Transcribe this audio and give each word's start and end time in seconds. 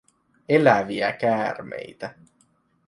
Eläviä 0.49 1.11
käärmeitä. 1.11 2.13